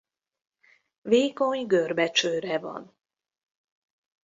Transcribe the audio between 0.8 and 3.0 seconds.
Vékony görbe csőre van.